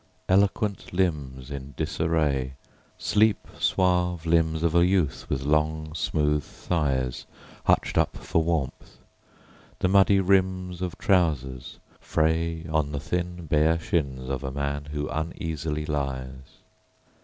Eloquent 0.27 0.87
limbsIn 0.93 1.75
disarraySleep 1.75 3.35
suave 3.61 4.25
limbs 4.25 4.63
of 4.63 4.73
a 4.73 4.83
youth 4.83 5.29
with 5.29 5.43
long, 5.43 5.93
smooth 5.93 6.43
thighsHutched 6.43 7.99
up 7.99 8.17
for 8.17 8.41
warmth; 8.43 8.97
the 9.77 9.87
muddy 9.87 10.17
rimsOf 10.19 10.97
trousers 10.97 11.77
frayOn 12.01 12.91
the 12.91 12.99
thin 12.99 13.45
bare 13.45 13.77
shins 13.79 14.27
of 14.27 14.43
a 14.43 14.49
man 14.49 14.85
who 14.85 15.07
uneasily 15.09 15.85
lies. 15.85 16.61